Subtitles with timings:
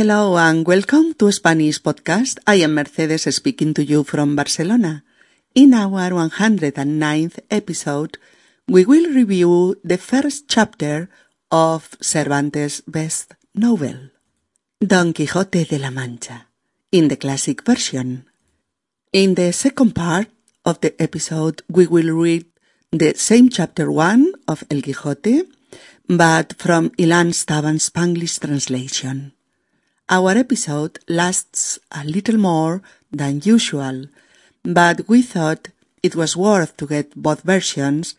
[0.00, 2.38] hello and welcome to Spanish podcast.
[2.46, 5.04] I am Mercedes speaking to you from Barcelona.
[5.54, 8.16] In our 109th episode,
[8.66, 11.10] we will review the first chapter
[11.50, 14.08] of Cervantes' best novel,
[14.80, 16.46] Don Quixote de la Mancha,
[16.90, 18.24] in the classic version.
[19.12, 20.28] In the second part
[20.64, 22.46] of the episode, we will read
[22.90, 25.46] the same chapter 1 of El Quijote,
[26.08, 29.34] but from Ilan Staban's Spanglish translation.
[30.12, 32.82] Our episode lasts a little more
[33.12, 34.06] than usual,
[34.64, 35.68] but we thought
[36.02, 38.16] it was worth to get both versions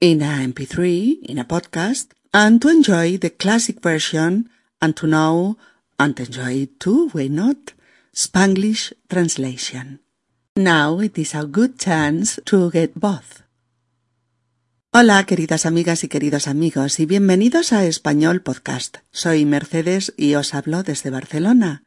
[0.00, 4.48] in a MP3, in a podcast, and to enjoy the classic version
[4.80, 5.56] and to know
[5.98, 7.72] and enjoy it too, why not?
[8.14, 9.98] Spanglish translation.
[10.54, 13.43] Now it is a good chance to get both.
[14.96, 18.98] Hola, queridas amigas y queridos amigos, y bienvenidos a Español Podcast.
[19.10, 21.82] Soy Mercedes y os hablo desde Barcelona.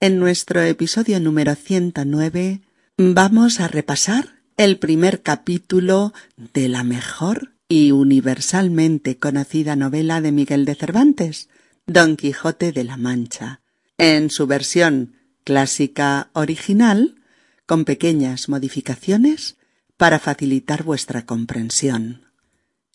[0.00, 2.62] En nuestro episodio número 109
[2.96, 6.12] vamos a repasar el primer capítulo
[6.52, 11.48] de la mejor y universalmente conocida novela de Miguel de Cervantes,
[11.86, 13.60] Don Quijote de la Mancha,
[13.98, 17.22] en su versión clásica original,
[17.66, 19.58] con pequeñas modificaciones
[19.96, 22.27] para facilitar vuestra comprensión.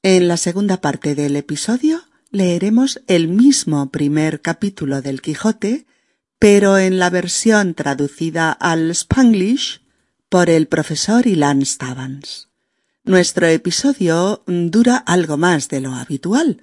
[0.06, 5.86] En la segunda parte del episodio leeremos el mismo primer capítulo del Quijote,
[6.40, 9.82] pero en la versión traducida al Spanglish
[10.28, 12.50] por el profesor Ilan Stavans.
[13.06, 16.62] Nuestro episodio dura algo más de lo habitual,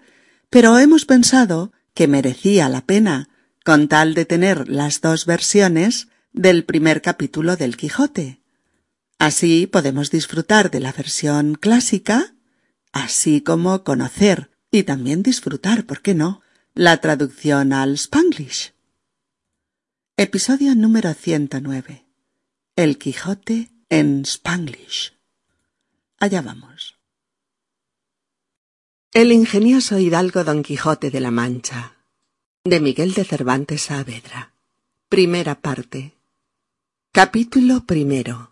[0.50, 3.30] pero hemos pensado que merecía la pena
[3.64, 8.42] con tal de tener las dos versiones del primer capítulo del Quijote.
[9.18, 12.34] Así podemos disfrutar de la versión clásica
[12.92, 16.42] así como conocer y también disfrutar, ¿por qué no?,
[16.74, 18.72] la traducción al Spanglish.
[20.16, 22.04] Episodio número 109.
[22.76, 25.14] El Quijote en Spanglish.
[26.18, 26.98] Allá vamos.
[29.12, 31.96] El ingenioso hidalgo Don Quijote de la Mancha.
[32.64, 34.52] De Miguel de Cervantes Saavedra.
[35.08, 36.14] Primera parte.
[37.10, 38.49] Capítulo primero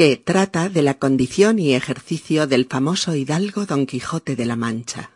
[0.00, 5.10] que trata de la condición y ejercicio del famoso hidalgo Don Quijote de la Mancha.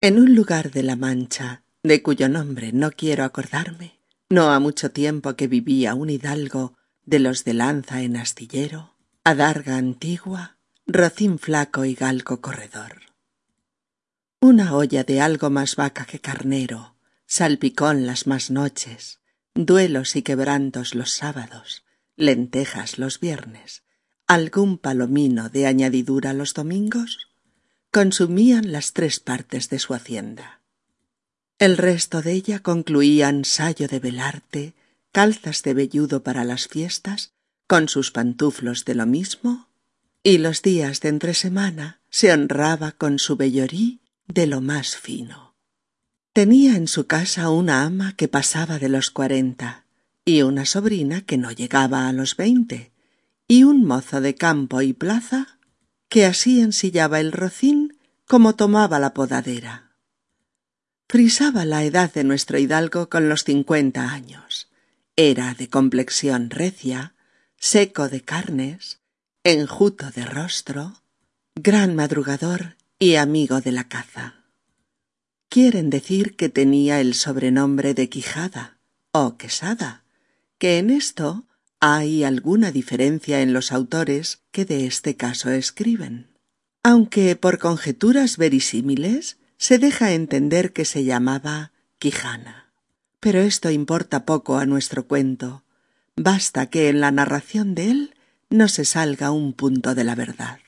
[0.00, 4.92] En un lugar de la Mancha, de cuyo nombre no quiero acordarme, no ha mucho
[4.92, 11.84] tiempo que vivía un hidalgo de los de lanza en astillero, adarga antigua, rocín flaco
[11.84, 13.02] y galco corredor.
[14.40, 16.96] Una olla de algo más vaca que carnero,
[17.26, 19.20] salpicón las más noches,
[19.52, 21.82] duelos y quebrantos los sábados,
[22.16, 23.82] lentejas los viernes,
[24.26, 27.28] algún palomino de añadidura los domingos,
[27.90, 30.60] consumían las tres partes de su hacienda.
[31.58, 34.74] El resto de ella concluían sayo de velarte,
[35.12, 37.32] calzas de velludo para las fiestas,
[37.66, 39.68] con sus pantuflos de lo mismo,
[40.22, 45.54] y los días de entre semana se honraba con su vellorí de lo más fino.
[46.32, 49.85] Tenía en su casa una ama que pasaba de los cuarenta,
[50.26, 52.92] y una sobrina que no llegaba a los veinte,
[53.48, 55.58] y un mozo de campo y plaza
[56.08, 59.92] que así ensillaba el rocín como tomaba la podadera.
[61.08, 64.68] Frisaba la edad de nuestro hidalgo con los cincuenta años.
[65.14, 67.14] Era de complexión recia,
[67.56, 69.00] seco de carnes,
[69.44, 71.02] enjuto de rostro,
[71.54, 74.34] gran madrugador y amigo de la caza.
[75.48, 78.78] Quieren decir que tenía el sobrenombre de Quijada
[79.12, 80.02] o Quesada,
[80.58, 81.46] que en esto
[81.80, 86.28] hay alguna diferencia en los autores que de este caso escriben,
[86.82, 92.72] aunque por conjeturas verisímiles se deja entender que se llamaba Quijana.
[93.20, 95.64] Pero esto importa poco a nuestro cuento,
[96.16, 98.14] basta que en la narración de él
[98.48, 100.60] no se salga un punto de la verdad.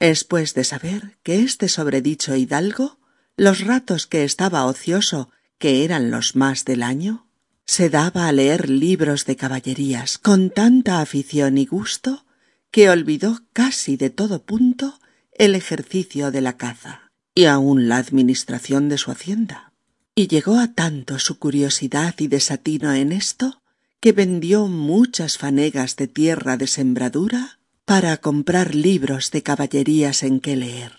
[0.00, 2.98] Es pues de saber que este sobredicho hidalgo,
[3.36, 7.27] los ratos que estaba ocioso, que eran los más del año,
[7.68, 12.24] se daba a leer libros de caballerías con tanta afición y gusto
[12.70, 14.98] que olvidó casi de todo punto
[15.32, 19.74] el ejercicio de la caza y aun la administración de su hacienda.
[20.14, 23.60] Y llegó a tanto su curiosidad y desatino en esto
[24.00, 30.56] que vendió muchas fanegas de tierra de sembradura para comprar libros de caballerías en que
[30.56, 30.92] leer.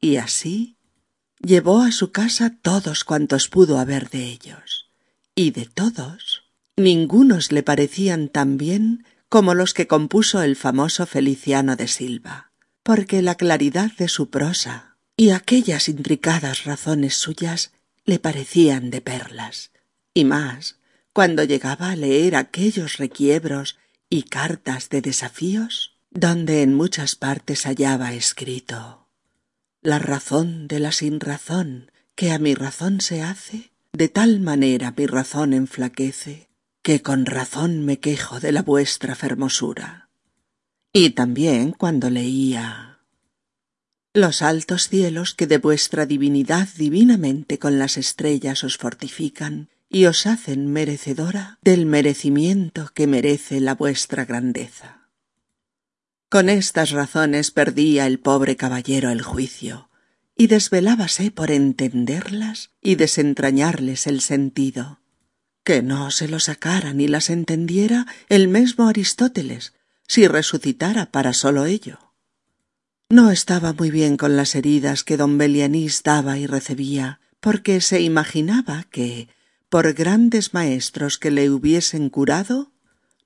[0.00, 0.76] Y así
[1.40, 4.85] llevó a su casa todos cuantos pudo haber de ellos
[5.36, 6.42] y de todos,
[6.76, 12.50] ningunos le parecían tan bien como los que compuso el famoso Feliciano de Silva,
[12.82, 17.72] porque la claridad de su prosa y aquellas intricadas razones suyas
[18.04, 19.70] le parecían de perlas,
[20.14, 20.78] y más
[21.12, 23.78] cuando llegaba a leer aquellos requiebros
[24.08, 29.06] y cartas de desafíos donde en muchas partes hallaba escrito
[29.82, 35.06] la razón de la sinrazón que a mi razón se hace, de tal manera mi
[35.06, 36.48] razón enflaquece,
[36.82, 40.10] que con razón me quejo de la vuestra fermosura.
[40.92, 43.00] Y también cuando leía
[44.12, 50.26] los altos cielos que de vuestra divinidad divinamente con las estrellas os fortifican y os
[50.26, 55.08] hacen merecedora del merecimiento que merece la vuestra grandeza.
[56.28, 59.85] Con estas razones perdía el pobre caballero el juicio,
[60.36, 65.00] y desvelábase por entenderlas y desentrañarles el sentido,
[65.64, 69.72] que no se lo sacara ni las entendiera el mismo Aristóteles,
[70.06, 71.98] si resucitara para sólo ello.
[73.08, 78.00] No estaba muy bien con las heridas que don Belianís daba y recebía, porque se
[78.00, 79.28] imaginaba que,
[79.68, 82.72] por grandes maestros que le hubiesen curado,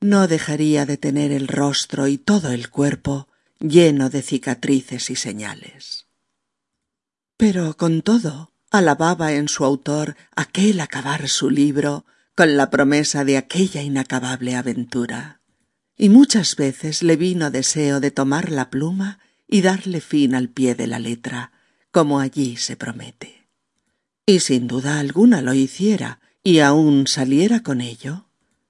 [0.01, 3.29] no dejaría de tener el rostro y todo el cuerpo
[3.59, 6.07] lleno de cicatrices y señales.
[7.41, 12.05] Pero con todo, alababa en su autor aquel acabar su libro
[12.35, 15.41] con la promesa de aquella inacabable aventura.
[15.97, 20.75] Y muchas veces le vino deseo de tomar la pluma y darle fin al pie
[20.75, 21.53] de la letra,
[21.91, 23.49] como allí se promete.
[24.27, 28.27] Y sin duda alguna lo hiciera, y aun saliera con ello,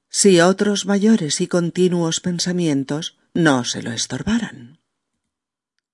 [0.08, 4.79] si otros mayores y continuos pensamientos no se lo estorbaran.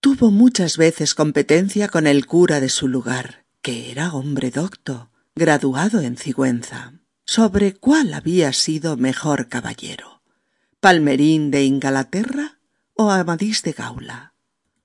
[0.01, 6.01] Tuvo muchas veces competencia con el cura de su lugar, que era hombre docto, graduado
[6.01, 6.95] en cigüenza,
[7.25, 10.23] sobre cuál había sido mejor caballero,
[10.81, 12.59] Palmerín de Ingalaterra
[12.95, 14.33] o Amadís de Gaula.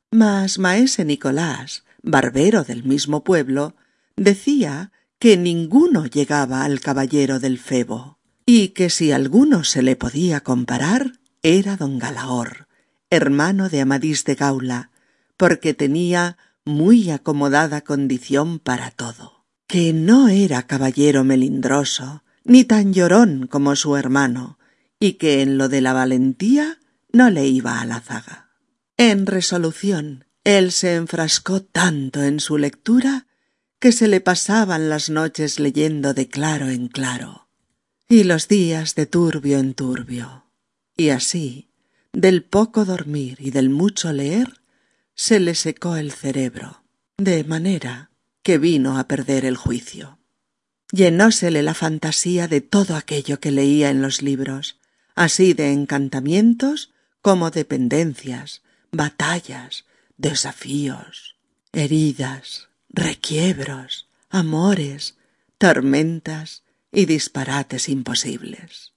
[0.10, 3.76] Mas maese Nicolás, barbero del mismo pueblo,
[4.16, 10.42] decía que ninguno llegaba al caballero del Febo, y que si alguno se le podía
[10.42, 12.68] comparar era don Galaor,
[13.10, 14.91] hermano de Amadís de Gaula,
[15.42, 23.48] porque tenía muy acomodada condición para todo, que no era caballero melindroso, ni tan llorón
[23.48, 24.60] como su hermano,
[25.00, 26.78] y que en lo de la valentía
[27.12, 28.52] no le iba a la zaga.
[28.98, 33.26] En resolución, él se enfrascó tanto en su lectura
[33.80, 37.48] que se le pasaban las noches leyendo de claro en claro,
[38.08, 40.46] y los días de turbio en turbio.
[40.96, 41.72] Y así,
[42.14, 44.61] del poco dormir y del mucho leer,
[45.16, 46.84] se le secó el cerebro,
[47.18, 48.12] de manera
[48.44, 50.20] que vino a perder el juicio.
[50.92, 54.80] Llenósele la fantasía de todo aquello que leía en los libros,
[55.16, 56.92] así de encantamientos
[57.22, 58.62] como de pendencias,
[58.92, 59.86] batallas,
[60.18, 61.36] desafíos,
[61.72, 65.16] heridas, requiebros, amores,
[65.58, 68.94] tormentas y disparates imposibles.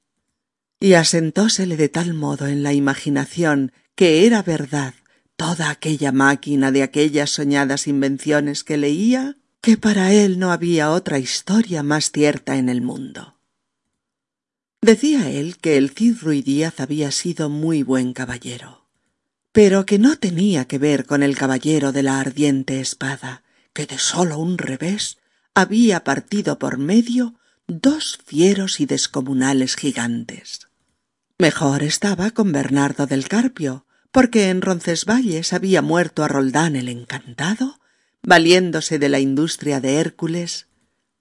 [0.80, 4.94] Y asentósele de tal modo en la imaginación que era verdad
[5.36, 11.18] toda aquella máquina de aquellas soñadas invenciones que leía, que para él no había otra
[11.18, 13.38] historia más cierta en el mundo.
[14.80, 18.86] Decía él que el Cid Díaz había sido muy buen caballero,
[19.52, 23.42] pero que no tenía que ver con el caballero de la ardiente espada,
[23.72, 25.16] que de sólo un revés
[25.54, 27.34] había partido por medio
[27.66, 30.68] dos fieros y descomunales gigantes.
[31.38, 37.80] Mejor estaba con Bernardo del Carpio, porque en Roncesvalles había muerto a Roldán el encantado,
[38.22, 40.68] valiéndose de la industria de Hércules,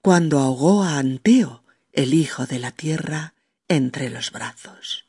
[0.04, 3.34] cuando ahogó a Anteo, el hijo de la tierra,
[3.68, 5.08] entre los brazos.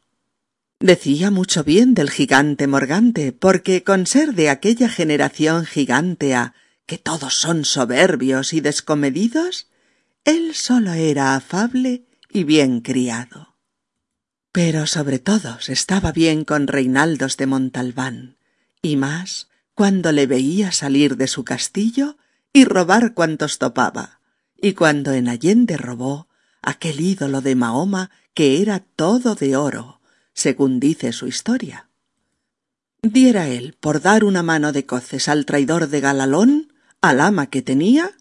[0.81, 6.55] Decía mucho bien del gigante Morgante, porque con ser de aquella generación gigántea
[6.87, 9.69] que todos son soberbios y descomedidos,
[10.25, 13.54] él sólo era afable y bien criado.
[14.55, 18.37] Pero sobre todos estaba bien con Reinaldos de Montalbán,
[18.83, 22.19] y más cuando le veía salir de su castillo
[22.53, 24.21] y robar cuantos topaba,
[24.57, 26.29] y cuando en Allende robó
[26.63, 30.01] aquel ídolo de Mahoma que era todo de oro,
[30.35, 31.89] según dice su historia.
[33.03, 37.63] Diera él por dar una mano de coces al traidor de Galalón al ama que
[37.63, 38.13] tenía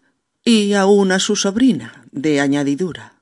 [0.44, 3.13] y aun a su sobrina de añadidura.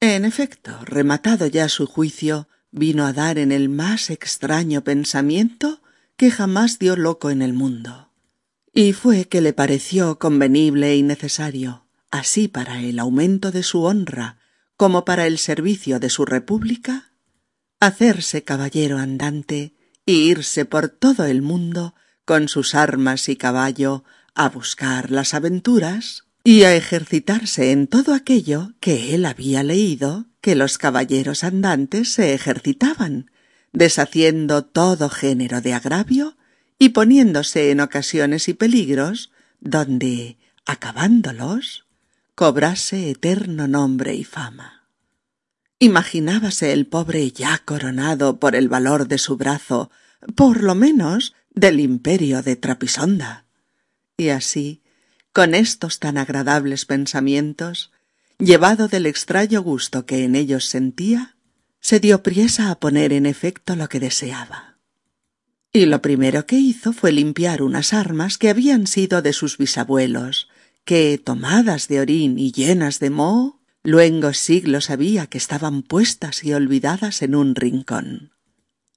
[0.00, 5.82] En efecto, rematado ya su juicio, vino a dar en el más extraño pensamiento
[6.16, 8.10] que jamás dio loco en el mundo.
[8.72, 14.38] Y fue que le pareció convenible y necesario, así para el aumento de su honra
[14.78, 17.12] como para el servicio de su república,
[17.78, 19.74] hacerse caballero andante
[20.06, 24.04] y irse por todo el mundo con sus armas y caballo
[24.34, 30.54] a buscar las aventuras y a ejercitarse en todo aquello que él había leído que
[30.54, 33.30] los caballeros andantes se ejercitaban,
[33.72, 36.36] deshaciendo todo género de agravio
[36.78, 39.30] y poniéndose en ocasiones y peligros
[39.60, 41.86] donde, acabándolos,
[42.34, 44.88] cobrase eterno nombre y fama.
[45.78, 49.90] Imaginábase el pobre ya coronado por el valor de su brazo,
[50.34, 53.44] por lo menos del imperio de Trapisonda.
[54.16, 54.79] Y así,
[55.32, 57.92] con estos tan agradables pensamientos,
[58.38, 61.36] llevado del extraño gusto que en ellos sentía,
[61.80, 64.78] se dio priesa a poner en efecto lo que deseaba.
[65.72, 70.48] Y lo primero que hizo fue limpiar unas armas que habían sido de sus bisabuelos,
[70.84, 76.52] que, tomadas de orín y llenas de moho, luengos siglos había que estaban puestas y
[76.52, 78.32] olvidadas en un rincón.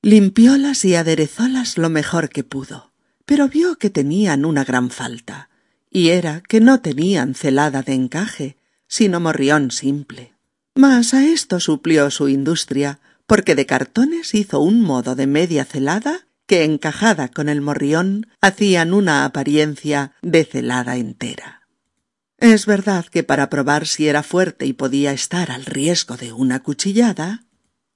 [0.02, 2.92] Limpiólas y aderezólas lo mejor que pudo,
[3.26, 5.50] pero vio que tenían una gran falta,
[5.94, 8.58] y era que no tenían celada de encaje,
[8.88, 10.34] sino morrión simple.
[10.76, 16.28] Mas a esto suplió su industria, porque de cartones hizo un modo de media celada
[16.48, 21.62] que encajada con el morrión hacían una apariencia de celada entera.
[22.40, 26.62] Es verdad que para probar si era fuerte y podía estar al riesgo de una
[26.62, 27.46] cuchillada,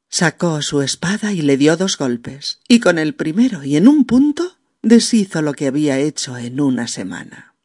[0.07, 4.05] sacó su espada y le dio dos golpes, y con el primero y en un
[4.05, 7.56] punto deshizo lo que había hecho en una semana.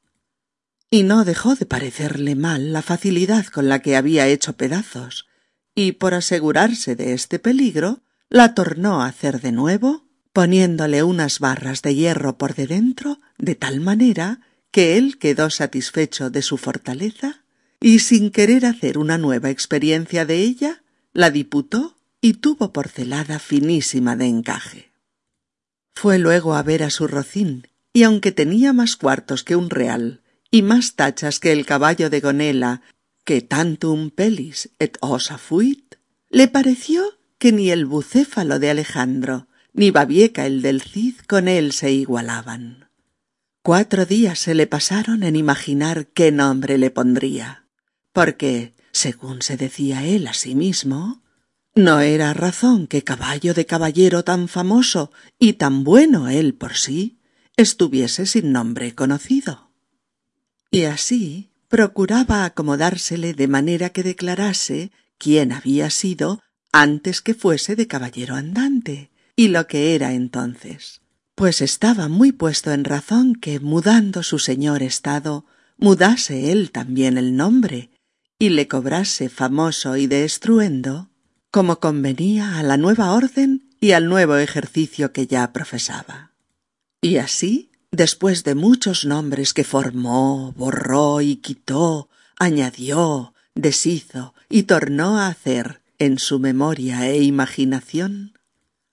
[0.95, 5.27] Y no dejó de parecerle mal la facilidad con la que había hecho pedazos,
[5.75, 11.81] y por asegurarse de este peligro, la tornó a hacer de nuevo, poniéndole unas barras
[11.81, 17.43] de hierro por de dentro, de tal manera que él quedó satisfecho de su fortaleza
[17.81, 20.83] y sin querer hacer una nueva experiencia de ella,
[21.15, 24.93] la diputó y tuvo porcelada finísima de encaje.
[25.95, 30.22] Fue luego a ver a su rocín, y aunque tenía más cuartos que un real
[30.53, 32.83] y más tachas que el caballo de Gonela,
[33.25, 35.97] que tantum pelis et osa fuit,
[36.29, 37.03] le pareció
[37.39, 42.91] que ni el bucéfalo de Alejandro, ni Babieca el del Cid con él se igualaban.
[43.63, 47.67] Cuatro días se le pasaron en imaginar qué nombre le pondría,
[48.13, 51.23] porque, según se decía él a sí mismo,
[51.75, 57.21] no era razón que caballo de caballero tan famoso y tan bueno él por sí
[57.57, 59.72] estuviese sin nombre conocido.
[60.73, 66.41] Y así procuraba acomodársele de manera que declarase quién había sido
[66.73, 71.03] antes que fuese de caballero andante y lo que era entonces
[71.35, 75.45] pues estaba muy puesto en razón que, mudando su señor estado,
[75.77, 77.91] mudase él también el nombre,
[78.39, 81.11] y le cobrase famoso y de estruendo,
[81.51, 86.31] como convenía a la nueva orden y al nuevo ejercicio que ya profesaba.
[87.01, 92.09] Y así, después de muchos nombres que formó, borró y quitó,
[92.39, 98.39] añadió, deshizo y tornó a hacer en su memoria e imaginación,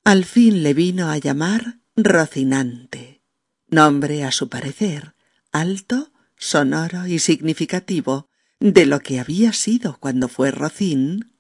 [0.03, 3.22] al fin le vino a llamar Rocinante,
[3.70, 5.15] nombre a su parecer
[5.51, 8.29] alto, sonoro y significativo
[8.60, 11.34] de lo que había sido cuando fue Rocín,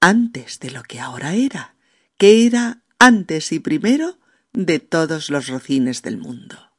[0.00, 1.76] antes de lo que ahora era,
[2.16, 4.18] que era antes y primero
[4.52, 6.71] de todos los rocines del mundo.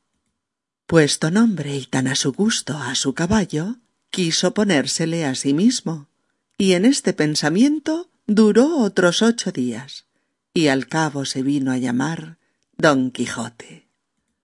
[0.86, 3.78] Puesto nombre y tan a su gusto a su caballo,
[4.10, 6.08] quiso ponérsele a sí mismo,
[6.58, 10.06] y en este pensamiento duró otros ocho días,
[10.54, 12.38] y al cabo se vino a llamar
[12.78, 13.88] Don Quijote,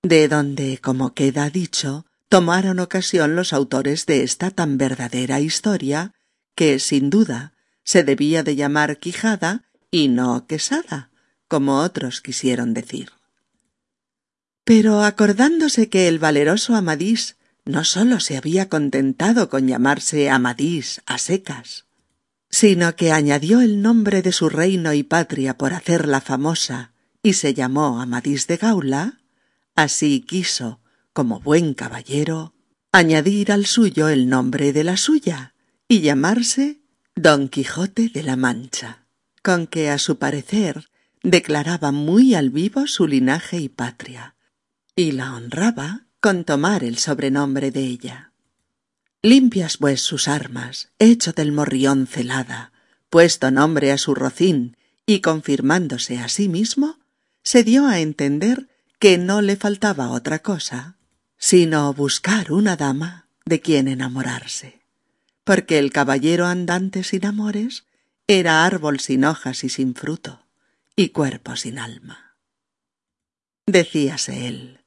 [0.01, 6.13] de donde, como queda dicho, tomaron ocasión los autores de esta tan verdadera historia,
[6.55, 7.53] que, sin duda,
[7.83, 11.09] se debía de llamar Quijada y no Quesada,
[11.47, 13.18] como otros quisieron decir.
[14.69, 21.17] Pero acordándose que el valeroso Amadís no sólo se había contentado con llamarse Amadís a
[21.17, 21.85] secas,
[22.51, 27.55] sino que añadió el nombre de su reino y patria por hacerla famosa y se
[27.55, 29.21] llamó Amadís de Gaula,
[29.73, 30.81] así quiso,
[31.13, 32.53] como buen caballero,
[32.91, 35.55] añadir al suyo el nombre de la suya
[35.87, 36.77] y llamarse
[37.15, 39.07] Don Quijote de la Mancha,
[39.41, 40.91] con que a su parecer
[41.23, 44.35] declaraba muy al vivo su linaje y patria,
[44.99, 48.33] y la honraba con tomar el sobrenombre de ella.
[49.21, 52.73] Limpias pues sus armas, hecho del morrión celada,
[53.09, 54.75] puesto nombre a su rocín
[55.05, 56.99] y confirmándose a sí mismo,
[57.43, 58.67] se dio a entender
[58.99, 60.97] que no le faltaba otra cosa
[61.37, 64.81] sino buscar una dama de quien enamorarse,
[65.45, 67.85] porque el caballero andante sin amores
[68.27, 70.45] era árbol sin hojas y sin fruto,
[70.97, 72.35] y cuerpo sin alma.
[73.65, 74.78] Decíase él,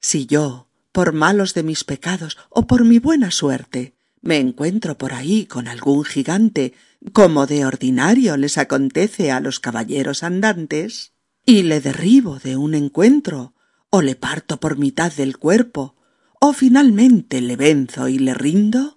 [0.00, 5.12] si yo, por malos de mis pecados o por mi buena suerte, me encuentro por
[5.14, 6.74] ahí con algún gigante,
[7.12, 11.12] como de ordinario les acontece a los caballeros andantes,
[11.46, 13.54] y le derribo de un encuentro,
[13.90, 15.94] o le parto por mitad del cuerpo,
[16.40, 18.96] o finalmente le venzo y le rindo?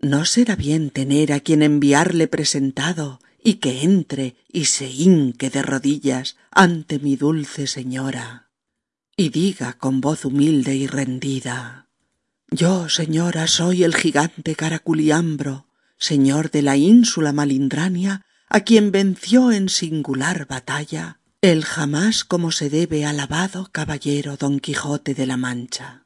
[0.00, 5.62] ¿No será bien tener a quien enviarle presentado y que entre y se hinque de
[5.62, 8.47] rodillas ante mi dulce señora
[9.18, 11.88] y diga con voz humilde y rendida
[12.50, 15.66] Yo, señora, soy el gigante Caraculiambro,
[15.98, 22.70] señor de la ínsula Malindrania, a quien venció en singular batalla el jamás como se
[22.70, 26.04] debe alabado caballero Don Quijote de la Mancha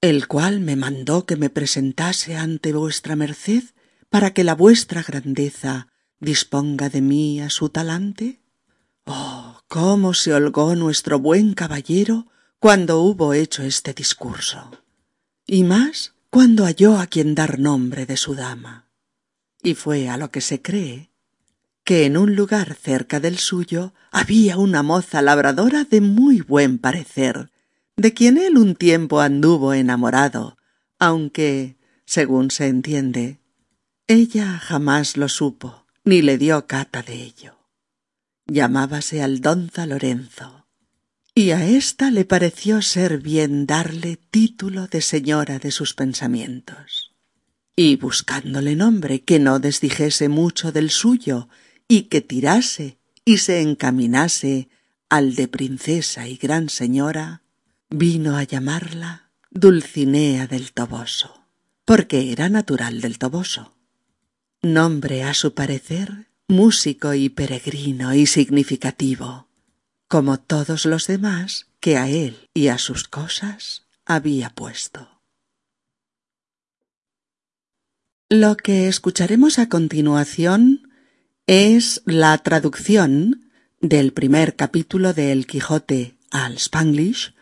[0.00, 3.64] el cual me mandó que me presentase ante vuestra merced
[4.08, 5.88] para que la vuestra grandeza
[6.20, 8.40] disponga de mí a su talante?
[9.06, 12.26] Oh, cómo se holgó nuestro buen caballero
[12.60, 14.70] cuando hubo hecho este discurso.
[15.46, 18.88] Y más cuando halló a quien dar nombre de su dama.
[19.62, 21.08] Y fue a lo que se cree
[21.88, 27.50] que en un lugar cerca del suyo había una moza labradora de muy buen parecer,
[27.96, 30.58] de quien él un tiempo anduvo enamorado,
[30.98, 33.40] aunque, según se entiende,
[34.06, 37.56] ella jamás lo supo, ni le dio cata de ello.
[38.46, 40.57] Llamábase Aldonza Lorenzo,
[41.38, 47.14] y a ésta le pareció ser bien darle título de señora de sus pensamientos.
[47.76, 51.48] Y buscándole nombre que no desdijese mucho del suyo,
[51.86, 54.68] y que tirase y se encaminase
[55.08, 57.44] al de princesa y gran señora,
[57.88, 61.46] vino a llamarla Dulcinea del Toboso,
[61.84, 63.76] porque era natural del Toboso.
[64.60, 69.47] Nombre a su parecer músico y peregrino y significativo,
[70.08, 75.08] como todos los demás que a él y a sus cosas había puesto.
[78.30, 80.90] Lo que escucharemos a continuación
[81.46, 87.34] es la traducción del primer capítulo de El Quijote al Spanglish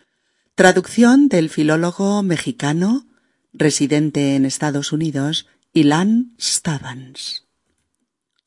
[0.57, 3.07] Traducción del filólogo mexicano
[3.53, 7.45] residente en Estados Unidos, Ilan Stavans.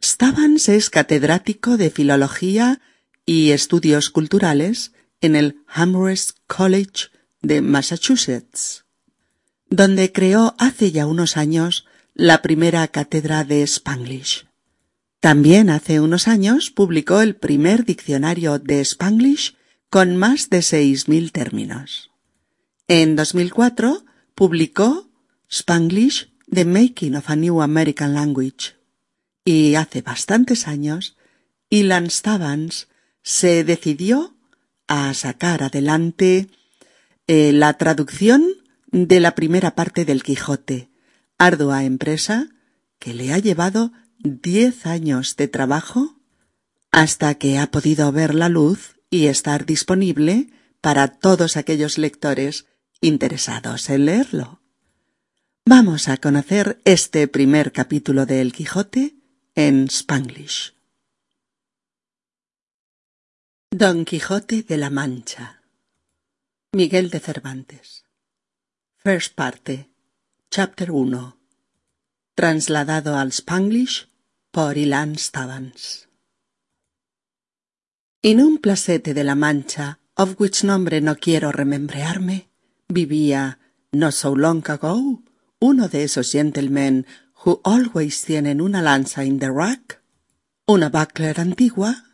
[0.04, 2.82] Stavans es catedrático de Filología
[3.30, 7.10] y Estudios Culturales en el Amherst College
[7.44, 8.86] de Massachusetts,
[9.70, 14.48] donde creó hace ya unos años la primera cátedra de Spanglish.
[15.20, 19.56] También hace unos años publicó el primer diccionario de Spanglish
[19.92, 22.10] con más de seis mil términos.
[22.88, 25.08] En 2004 publicó
[25.48, 28.74] Spanglish, The Making of a New American Language.
[29.46, 31.15] Y hace bastantes años,
[31.70, 32.88] Ilan Stavans
[33.30, 34.36] se decidió
[34.88, 36.50] a sacar adelante
[37.28, 38.44] eh, la traducción
[38.88, 40.89] de la primera parte del Quijote,
[41.38, 42.50] ardua empresa
[42.98, 46.20] que le ha llevado diez años de trabajo
[46.89, 50.50] hasta que ha podido ver la luz y estar disponible
[50.82, 52.65] para todos aquellos lectores
[53.00, 54.60] interesados en leerlo.
[55.65, 59.13] Vamos a conocer este primer capítulo de El Quijote
[59.54, 60.79] en Spanglish.
[63.72, 65.62] Don Quijote de la Mancha.
[66.74, 68.04] Miguel de Cervantes.
[68.98, 69.92] First parte.
[70.50, 71.38] Chapter 1
[72.34, 74.08] Trasladado al Spanglish
[74.50, 76.10] por Ilan Stavans.
[78.24, 82.50] En un placete de la Mancha, of which nombre no quiero remembrearme,
[82.88, 83.60] vivía,
[83.92, 85.22] no so long ago,
[85.60, 87.06] uno de esos gentlemen
[87.46, 90.02] who always tienen una lanza in the rack,
[90.66, 92.09] una buckler antigua,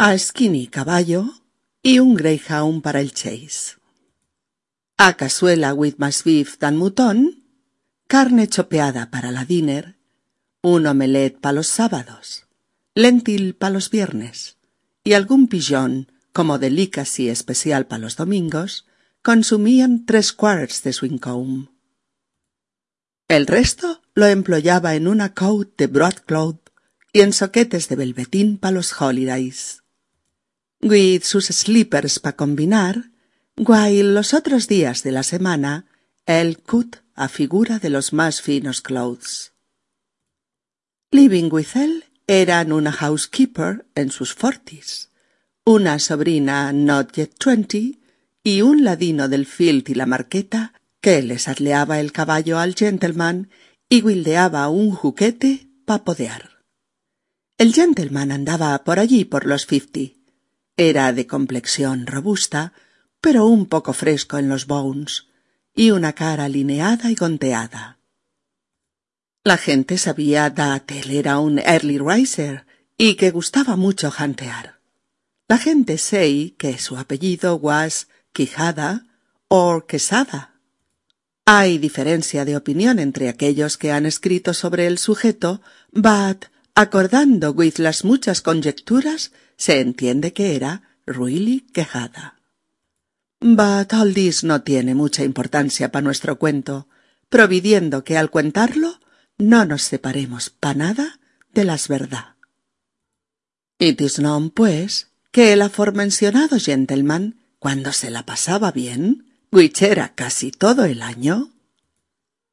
[0.00, 1.42] a skinny caballo
[1.82, 3.78] y un greyhound para el chase.
[4.96, 7.42] A cazuela with más beef than mutón,
[8.06, 9.98] carne chopeada para la dinner,
[10.62, 12.46] un omelette para los sábados,
[12.94, 14.56] lentil para los viernes,
[15.02, 18.86] y algún pillón, como delicacy especial para los domingos,
[19.22, 21.68] consumían tres quarts de su.
[23.26, 26.70] El resto lo employaba en una coat de broadcloth
[27.12, 29.82] y en soquetes de velvetín para los holidays.
[30.80, 33.10] With sus slippers para combinar,
[33.56, 35.86] while los otros días de la semana
[36.24, 39.54] el cut a figura de los más finos clothes.
[41.10, 45.10] Living with él eran una housekeeper en sus fortis,
[45.64, 48.00] una sobrina not yet twenty
[48.44, 53.50] y un ladino del field y la marqueta que les atleaba el caballo al gentleman
[53.88, 56.62] y guildeaba un juquete pa podear.
[57.56, 60.17] El gentleman andaba por allí por los fifty.
[60.80, 62.72] Era de complexión robusta,
[63.20, 65.26] pero un poco fresco en los bones,
[65.74, 67.98] y una cara lineada y gonteada.
[69.42, 72.64] La gente sabía that él era un early riser
[72.96, 74.78] y que gustaba mucho jantear.
[75.48, 79.04] La gente say que su apellido was Quijada
[79.48, 80.60] o Quesada.
[81.44, 85.60] Hay diferencia de opinión entre aquellos que han escrito sobre el sujeto,
[85.90, 86.44] but
[86.76, 92.40] acordando with las muchas conjeturas, se entiende que era really Quejada.
[93.40, 96.88] But all this no tiene mucha importancia para nuestro cuento,
[97.28, 98.98] providiendo que al contarlo
[99.36, 101.20] no nos separemos pa nada
[101.52, 102.36] de las verdad.
[103.78, 110.14] It is known, pues, que el aformencionado gentleman, cuando se la pasaba bien, which era
[110.14, 111.52] casi todo el año,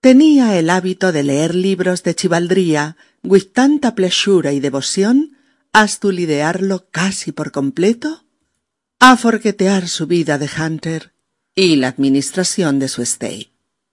[0.02, 5.36] tenía el hábito de leer libros de chivaldría with tanta plesura y devoción
[5.76, 8.24] hasta lidearlo casi por completo
[8.98, 11.12] a forquetear su vida de hunter
[11.54, 13.52] y la administración de su estate.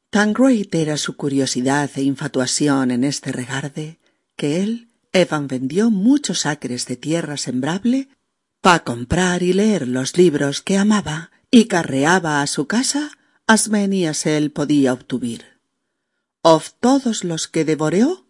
[0.09, 3.99] Tan great era su curiosidad e infatuación en este regarde
[4.37, 8.07] que él, Evan, vendió muchos acres de tierra sembrable
[8.61, 13.11] pa comprar y leer los libros que amaba y carreaba a su casa
[13.49, 15.59] as many as él podía obtuvir.
[16.43, 18.25] Of todos los que devoreó,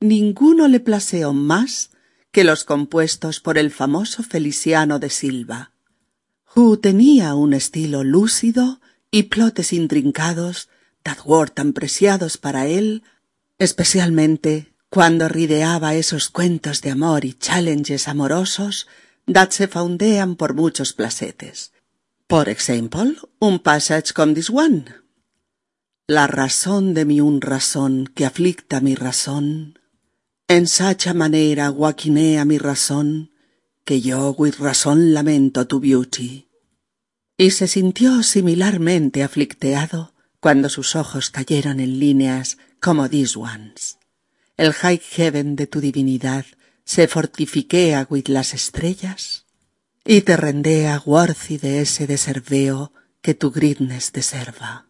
[0.00, 1.90] ninguno le placeó más
[2.34, 5.70] que los compuestos por el famoso Feliciano de Silva,
[6.56, 8.80] who tenía un estilo lúcido
[9.12, 10.68] y plotes intrincados
[11.24, 13.04] were tan preciados para él,
[13.58, 18.88] especialmente cuando rideaba esos cuentos de amor y challenges amorosos
[19.32, 21.72] that se foundean por muchos placetes.
[22.26, 24.86] Por example, un passage como this one.
[26.08, 29.78] La razón de mi un razón que aflicta mi razón,
[30.48, 33.32] en sacha manera guaquinea mi razón,
[33.84, 36.48] que yo with razón lamento tu beauty.
[37.36, 43.98] Y se sintió similarmente aflicteado cuando sus ojos cayeron en líneas como these ones.
[44.56, 46.44] El high heaven de tu divinidad
[46.84, 49.46] se fortifiquea with las estrellas
[50.04, 54.86] y te rendea worthy de ese deserveo que tu greatness deserva.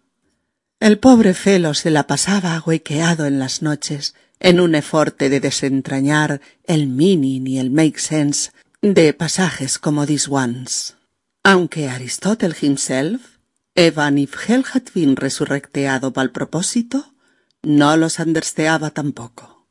[0.81, 6.41] El pobre Felo se la pasaba huequeado en las noches en un eforte de desentrañar
[6.65, 8.51] el meaning y el make sense
[8.83, 10.97] de pasajes como these ones.
[11.43, 13.39] Aunque Aristóteles himself,
[13.75, 17.15] Evan if hell had been resurrecteado pa'l propósito,
[17.63, 19.67] no los understeaba tampoco.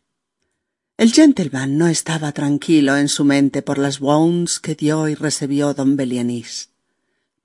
[0.97, 5.73] El gentleman no estaba tranquilo en su mente por las wounds que dio y recibió
[5.73, 6.69] don Belianís,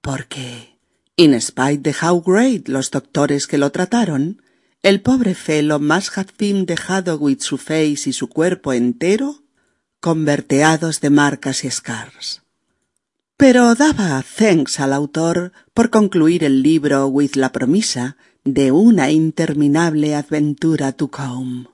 [0.00, 0.78] porque,
[1.16, 4.42] in spite de how great los doctores que lo trataron,
[4.82, 9.42] el pobre Felo más been dejado with su face y su cuerpo entero
[10.00, 12.42] converteados de marcas y scars.
[13.36, 20.14] Pero daba thanks al autor por concluir el libro with la promesa de una interminable
[20.14, 21.66] aventura to come.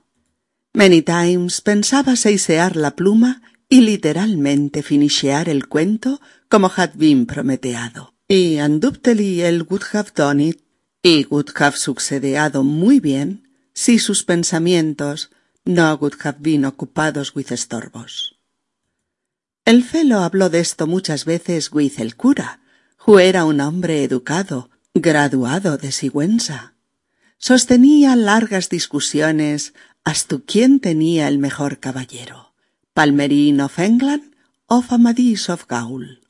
[0.73, 6.91] Many times pensaba seisear la pluma y literalmente finishear el cuento como had
[7.25, 8.13] prometeado.
[8.27, 10.64] Y undoubtedly él would have done it
[11.05, 11.75] y would have
[12.63, 15.29] muy bien si sus pensamientos
[15.63, 18.39] no would have been ocupados with estorbos.
[19.65, 22.59] El felo habló de esto muchas veces with el cura,
[23.05, 26.73] who era un hombre educado, graduado de Sigüenza.
[27.37, 32.55] Sostenía largas discusiones hasta quién tenía el mejor caballero,
[32.95, 34.33] Palmerín of England
[34.65, 36.21] o Amadís of Gaul.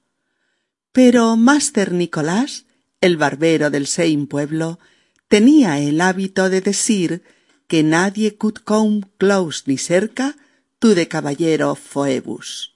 [0.92, 2.65] Pero Master Nicolás,
[3.06, 4.80] el barbero del Sein pueblo,
[5.28, 7.24] tenía el hábito de decir
[7.68, 10.36] que nadie could come close ni cerca
[10.80, 12.74] tu de caballero foebus.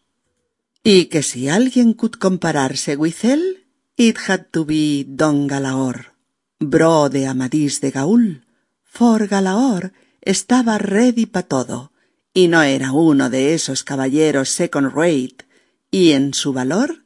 [0.84, 3.66] Y que si alguien could compararse with él,
[3.98, 6.14] it had to be Don Galaor,
[6.60, 8.46] bro de Amadís de Gaul,
[8.84, 11.92] for Galaor estaba ready pa todo,
[12.34, 15.46] y no era uno de esos caballeros second rate,
[15.92, 17.04] y en su valor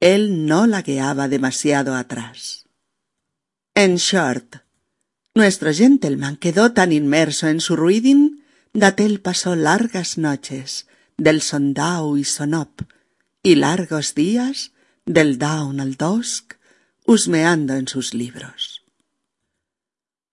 [0.00, 2.65] él no lagueaba demasiado atrás.
[3.78, 4.64] En short,
[5.34, 8.40] nuestro gentleman quedó tan inmerso en su reading,
[8.72, 10.86] dat él pasó largas noches,
[11.18, 12.80] del sondau y sonop,
[13.42, 14.72] y largos días,
[15.04, 16.54] del dawn al dusk,
[17.04, 18.82] husmeando en sus libros.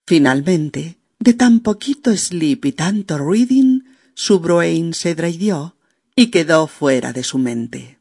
[0.07, 3.81] Finalmente, de tan poquito sleep y tanto reading,
[4.13, 5.75] su brain se draidió
[6.15, 7.99] y quedó fuera de su mente.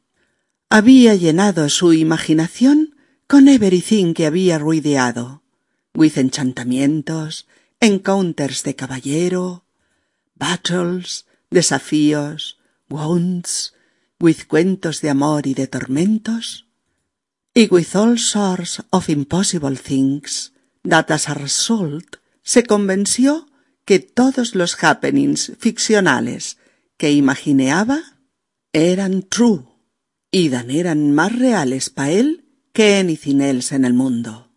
[0.69, 2.92] Había llenado su imaginación
[3.33, 5.43] con everything que había ruideado,
[5.95, 7.47] with enchantamientos,
[7.81, 9.65] encounters de caballero,
[10.35, 12.59] battles, desafíos,
[12.91, 13.73] wounds,
[14.21, 16.67] with cuentos de amor y de tormentos,
[17.55, 23.47] y with all sorts of impossible things, that as a result se convenció
[23.87, 26.59] que todos los happenings ficcionales
[26.99, 28.19] que imagineaba
[28.75, 29.65] eran true
[30.31, 32.42] y dan eran más reales pa él
[32.73, 34.49] que anything else en el mundo.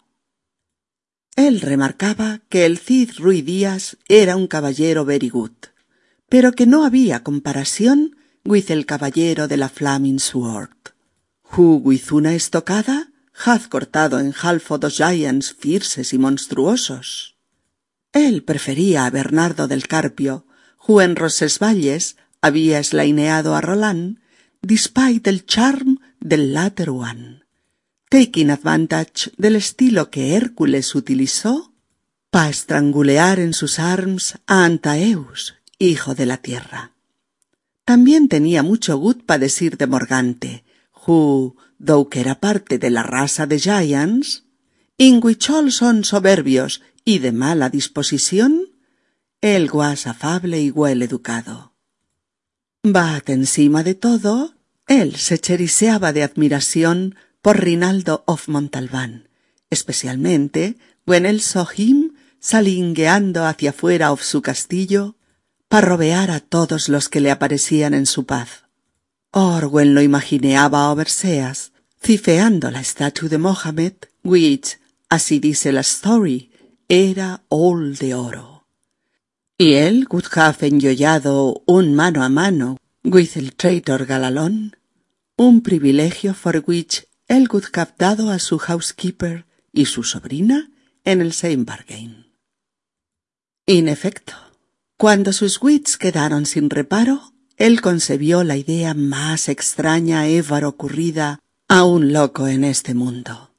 [1.35, 5.51] Él remarcaba que el Cid Ruy Díaz era un caballero very good,
[6.29, 10.93] pero que no había comparación with el caballero de la Flaming Sword.
[11.57, 17.35] Who with una estocada haz cortado en halfo dos giants fierces y monstruosos.
[18.13, 20.47] Él prefería a Bernardo del Carpio,
[20.87, 24.19] who en Rosesvalles había eslaineado a Roland,
[24.61, 27.44] despite el charm del latter one
[28.15, 31.73] advantage del estilo que Hércules utilizó
[32.29, 36.91] para estrangulear en sus arms a Antaeus, hijo de la tierra.
[37.83, 40.63] También tenía mucho gut para decir de Morgante,
[41.05, 44.45] who, though que era parte de la raza de Giants,
[44.97, 48.69] in which all son soberbios y de mala disposición,
[49.41, 51.73] él guas afable y well educado.
[52.81, 54.53] Bat encima de todo,
[54.87, 59.29] él se cheriseaba de admiración por Rinaldo of Montalbán,
[59.69, 65.15] especialmente when él saw him salingueando hacia fuera of su castillo
[65.67, 68.63] para robear a todos los que le aparecían en su paz.
[69.29, 74.79] Orwen lo imagineaba overseas, cifeando la estatua de Mohammed, which,
[75.09, 76.49] así dice la story,
[76.89, 78.65] era all de oro.
[79.55, 84.77] Y él would have enjoyado un mano a mano with el traitor Galalón,
[85.37, 90.69] un privilegio for which Elwood captado a su housekeeper y su sobrina
[91.03, 92.27] en el same bargain.
[93.65, 94.33] En efecto,
[94.97, 101.83] cuando sus wits quedaron sin reparo, él concebió la idea más extraña ever ocurrida a
[101.83, 103.51] un loco en este mundo.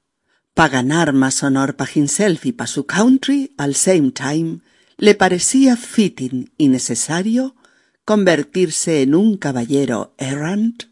[0.55, 4.61] Pa ganar más honor pa himself y pa su country al same time,
[4.97, 7.57] le parecía fitting y necesario
[8.05, 10.85] convertirse en un caballero errant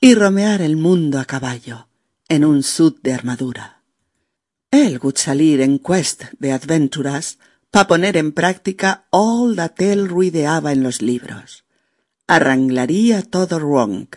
[0.00, 1.88] y romear el mundo a caballo,
[2.28, 3.82] en un sud de armadura.
[4.70, 7.38] Él would salir en quest de aventuras
[7.70, 11.64] pa poner en práctica all that él ruideaba en los libros.
[12.26, 14.08] Arranglaría todo wrong,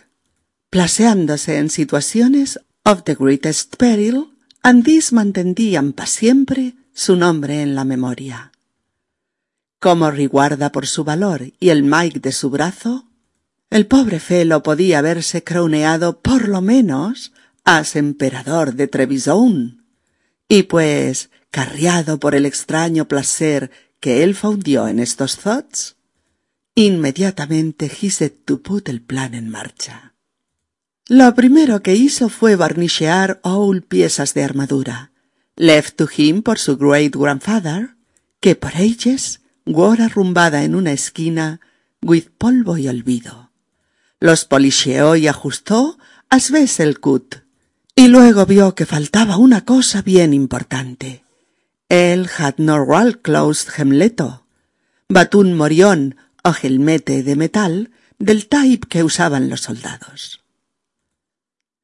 [0.70, 7.74] placeándose en situaciones of the greatest peril, and these mantendían pa siempre su nombre en
[7.74, 8.52] la memoria.
[9.78, 13.06] Como riguarda por su valor y el mic de su brazo,
[13.70, 17.32] el pobre Felo podía verse croneado por lo menos
[17.64, 19.80] as emperador de Trebizond,
[20.48, 23.70] y pues, carriado por el extraño placer
[24.00, 25.96] que él fundió en estos thoughts,
[26.74, 30.14] inmediatamente he set to put el plan en marcha.
[31.06, 35.12] Lo primero que hizo fue barnichear all piezas de armadura,
[35.56, 37.96] left to him por su great grandfather,
[38.40, 41.60] que por ages wore arrumbada en una esquina
[42.02, 43.50] with polvo y olvido.
[44.20, 47.36] Los policheó y ajustó as ves el cut,
[48.00, 51.22] y luego vio que faltaba una cosa bien importante.
[51.90, 54.46] Él had no well closed hemleto,
[55.10, 60.42] batún morión o gelmete de metal del type que usaban los soldados.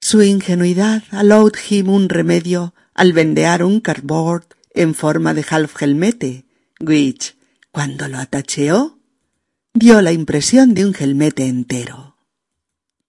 [0.00, 6.46] Su ingenuidad allowed him un remedio al vendear un cardboard en forma de half gelmete,
[6.80, 7.36] which,
[7.70, 8.98] cuando lo atacheó,
[9.74, 12.16] dio la impresión de un gelmete entero.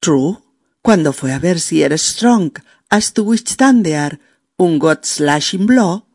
[0.02, 0.40] True,
[0.82, 2.52] cuando fue a ver si era strong
[2.90, 4.20] as to withstandear
[4.58, 6.08] un God slashing blow,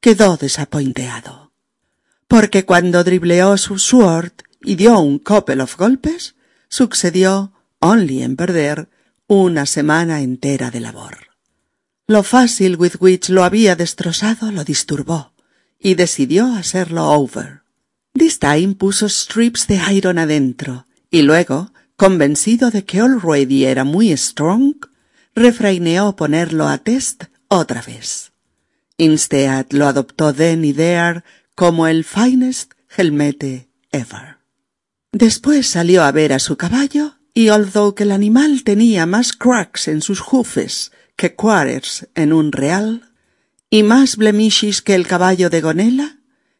[0.00, 1.52] quedó desapointeado.
[2.28, 4.32] Porque cuando dribleó su sword
[4.62, 6.34] y dio un couple of golpes,
[6.68, 8.88] sucedió, only en perder,
[9.26, 11.28] una semana entera de labor.
[12.06, 15.32] Lo fácil with which lo había destrozado lo disturbó
[15.78, 17.62] y decidió hacerlo over.
[18.14, 24.14] This time puso strips de iron adentro y luego, convencido de que already era muy
[24.16, 24.74] strong,
[25.34, 28.32] refreineó ponerlo a test otra vez.
[28.96, 31.22] Instead lo adoptó then y there
[31.54, 34.38] como el finest helmete ever.
[35.12, 39.88] Después salió a ver a su caballo y although que el animal tenía más cracks
[39.88, 43.10] en sus hoofes que quarters en un real
[43.70, 46.18] y más blemishes que el caballo de Gonela,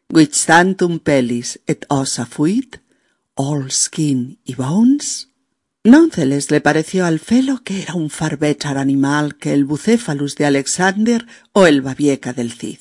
[0.09, 2.77] which tantum pellis et ossa fuit,
[3.35, 5.29] all skin y bones,
[5.85, 8.39] Nonceles le pareció al Felo que era un far
[8.77, 12.79] animal que el bucéfalus de Alexander o el babieca del Cid.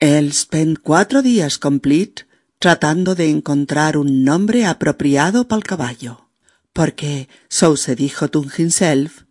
[0.00, 2.26] Él spent cuatro días complete
[2.58, 6.28] tratando de encontrar un nombre apropiado para el caballo,
[6.72, 9.22] porque, so se dijo to himself,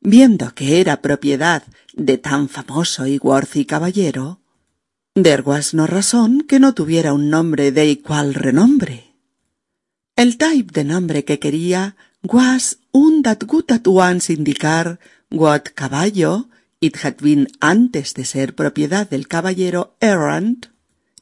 [0.00, 4.40] viendo que era propiedad de tan famoso y worthy caballero,
[5.14, 9.07] There was no razón que no tuviera un nombre de igual renombre.
[10.18, 14.98] El type de nombre que quería was un that at once indicar
[15.30, 16.48] what caballo
[16.80, 20.66] it had been antes de ser propiedad del caballero errant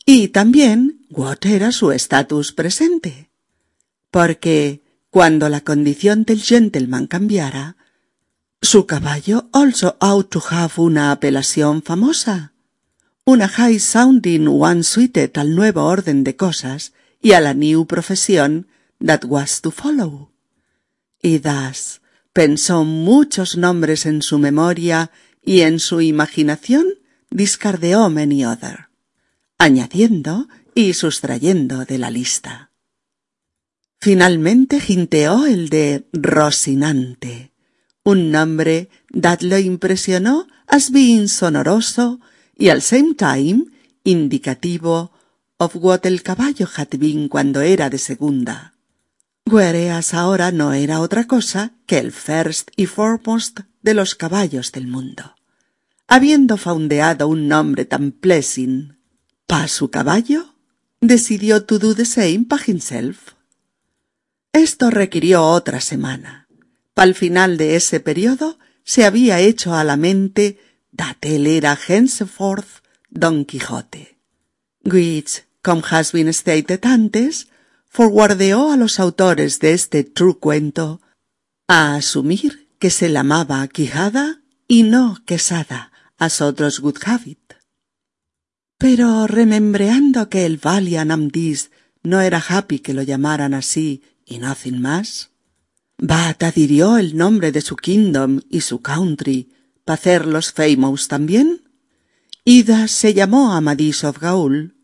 [0.07, 3.29] y también what era su estatus presente.
[4.11, 4.81] Porque
[5.11, 7.77] cuando la condición del gentleman cambiara,
[8.63, 12.55] su caballo also ought to have una apelación famosa,
[13.27, 18.69] una high sounding one suited al nuevo orden de cosas y a la new profesión
[19.01, 20.33] that was to follow.
[21.23, 22.01] Y thus
[22.33, 25.11] pensó muchos nombres en su memoria
[25.43, 26.87] y en su imaginación
[27.31, 28.89] discardeó many other,
[29.59, 32.73] añadiendo y sustrayendo de la lista.
[34.01, 37.53] Finalmente jinteó el de Rosinante,
[38.05, 42.21] un nombre that lo impresionó as being sonoroso
[42.57, 43.65] y al same time
[44.05, 45.13] indicativo
[45.59, 48.76] of what el caballo had been cuando era de segunda.
[49.47, 54.87] Whereas ahora no era otra cosa que el first y foremost de los caballos del
[54.87, 55.37] mundo.
[56.09, 58.99] Habiendo foundeado un nombre tan pleasing
[59.47, 60.55] pa su caballo,
[61.01, 63.35] decidió to do the same pa himself.
[64.53, 66.49] Esto requirió otra semana.
[66.95, 70.59] Pal final de ese periodo se había hecho a la mente
[71.21, 74.19] él era henceforth Don Quijote,
[74.85, 77.49] which, como has been stated antes,
[77.97, 81.01] forwardeó a los autores de este true cuento
[81.67, 87.55] a asumir que se llamaba Quijada y no Quesada, as otros would have it.
[88.77, 91.71] Pero remembreando que el Valiant Amdis
[92.03, 95.31] no era happy que lo llamaran así y nothing más,
[95.97, 99.55] Bat adhirió el nombre de su kingdom y su country
[99.87, 101.63] para hacerlos famous también.
[102.45, 104.77] Ida se llamó Amadís of Gaul.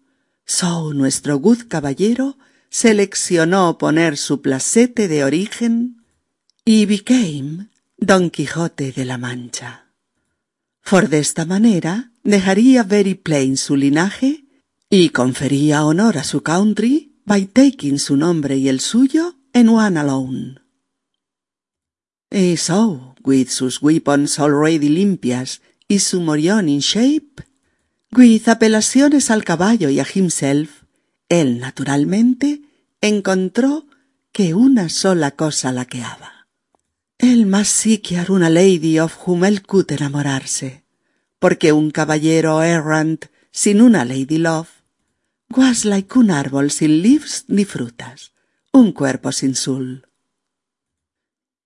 [0.47, 2.39] So nuestro good caballero
[2.73, 6.03] seleccionó poner su placete de origen
[6.65, 9.93] y became Don Quijote de la Mancha.
[10.81, 14.47] For de esta manera dejaría very plain su linaje
[14.89, 20.01] y confería honor a su country by taking su nombre y el suyo en one
[20.01, 20.63] alone.
[22.31, 27.45] Y so, with sus weapons already limpias y su morión in shape,
[28.13, 30.82] with apelaciones al caballo y a himself,
[31.33, 32.61] él naturalmente
[33.01, 33.87] encontró
[34.33, 36.47] que una sola cosa laqueaba.
[37.17, 40.85] Él más siquiera una lady of whom él could enamorarse,
[41.39, 44.69] porque un caballero errant sin una lady love
[45.49, 48.33] was like un árbol sin leaves ni frutas,
[48.71, 50.07] un cuerpo sin soul.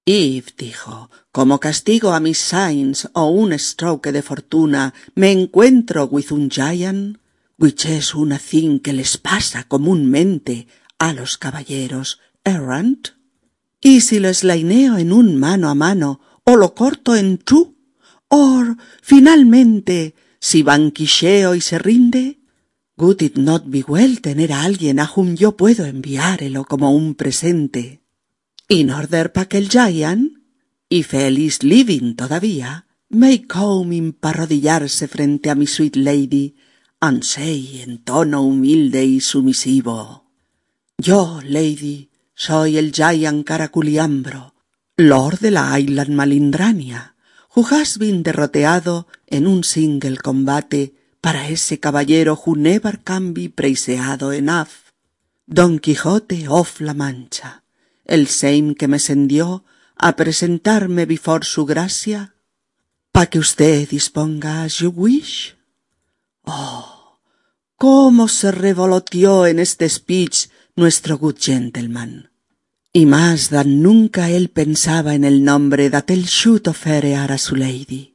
[0.05, 6.31] Eve dijo, como castigo a mis signs o un stroke de fortuna, me encuentro with
[6.31, 7.18] un giant,
[7.59, 10.66] which es una thing que les pasa comúnmente
[10.99, 13.09] a los caballeros errant.
[13.81, 17.77] Y si lo slaineo en un mano a mano, o lo corto en two,
[18.29, 22.40] or, finalmente, si banquisheo y se rinde,
[22.97, 27.14] would it not be well tener a alguien a whom yo puedo enviárelo como un
[27.14, 28.07] presente
[28.69, 30.42] in order pa que el giant,
[30.88, 36.57] y feliz living todavía, may come para arrodillarse frente a mi sweet lady,
[37.00, 40.24] and say en tono humilde y sumisivo.
[40.98, 44.54] Yo, lady, soy el giant Caraculiambro,
[44.96, 47.14] lord de la island Malindrania,
[47.54, 53.48] who has been derroteado en un single combate para ese caballero who never can be
[53.48, 54.92] preiseado enough,
[55.46, 57.62] Don Quijote of la Mancha
[58.06, 59.64] el same que me sendió
[59.96, 62.35] a presentarme before su gracia,
[63.12, 65.56] pa que usted disponga as you wish.
[66.46, 67.18] Oh,
[67.76, 72.30] cómo se revoloteó en este speech nuestro good gentleman.
[72.92, 77.56] Y más dan nunca él pensaba en el nombre that él should offerear a su
[77.56, 78.14] lady.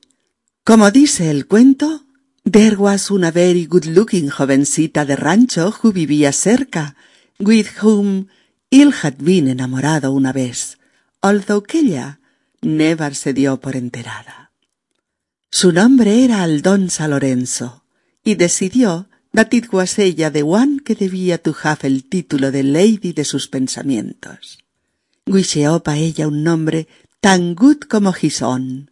[0.63, 2.05] Como dice el cuento,
[2.49, 6.95] there was una very good looking jovencita de rancho who vivía cerca,
[7.38, 8.27] with whom
[8.69, 10.77] él had been enamorado una vez,
[11.21, 12.21] although que ella
[12.61, 14.51] never se dio por enterada.
[15.49, 17.80] Su nombre era Aldonza Lorenzo,
[18.24, 22.63] y decidió that it was ella the one que debía to have el título de
[22.63, 24.59] lady de sus pensamientos.
[25.26, 26.88] Wisheó pa ella un nombre
[27.19, 28.91] tan good como his own,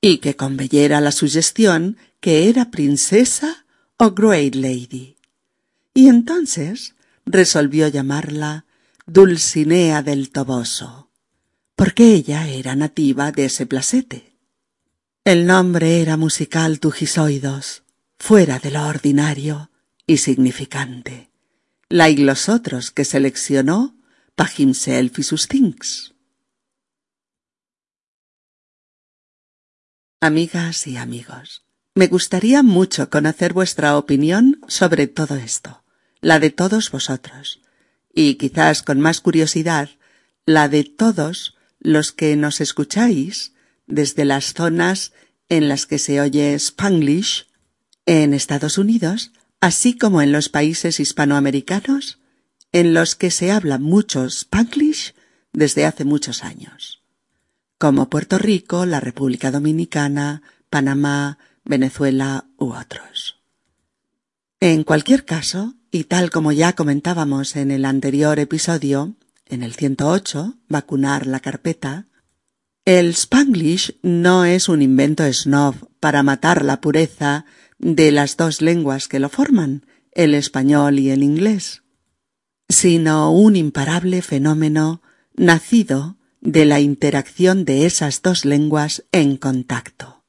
[0.00, 3.66] y que conveyera la sugestión que era princesa
[3.96, 5.16] o great lady.
[5.92, 6.94] Y entonces
[7.26, 8.64] resolvió llamarla
[9.06, 11.10] Dulcinea del Toboso,
[11.76, 14.34] porque ella era nativa de ese placete.
[15.24, 17.83] El nombre era musical tujisoidos,
[18.24, 19.70] fuera de lo ordinario,
[20.06, 21.28] y significante,
[21.90, 23.98] like los otros que seleccionó
[24.34, 26.14] para himself y sus things.
[30.22, 35.84] Amigas y amigos, me gustaría mucho conocer vuestra opinión sobre todo esto,
[36.22, 37.60] la de todos vosotros,
[38.14, 39.90] y quizás con más curiosidad,
[40.46, 43.52] la de todos los que nos escucháis
[43.86, 45.12] desde las zonas
[45.50, 47.48] en las que se oye Spanglish
[48.06, 52.18] en Estados Unidos, así como en los países hispanoamericanos,
[52.72, 55.14] en los que se habla mucho Spanglish
[55.52, 57.02] desde hace muchos años,
[57.78, 63.40] como Puerto Rico, la República Dominicana, Panamá, Venezuela u otros.
[64.60, 69.14] En cualquier caso, y tal como ya comentábamos en el anterior episodio,
[69.46, 72.06] en el 108, vacunar la carpeta,
[72.84, 77.46] el Spanglish no es un invento snob para matar la pureza
[77.78, 81.82] de las dos lenguas que lo forman, el español y el inglés,
[82.68, 85.02] sino un imparable fenómeno
[85.34, 90.24] nacido de la interacción de esas dos lenguas en contacto.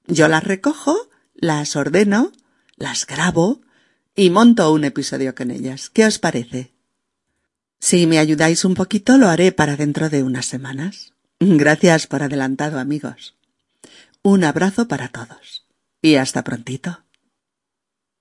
[0.06, 2.32] Yo las recojo, las ordeno,
[2.76, 3.60] las grabo
[4.14, 5.90] y monto un episodio con ellas.
[5.90, 6.72] ¿Qué os parece?
[7.78, 11.12] Si me ayudáis un poquito, lo haré para dentro de unas semanas.
[11.40, 13.36] Gracias por adelantado, amigos.
[14.28, 15.68] Un abrazo para todos
[16.02, 17.05] y hasta prontito.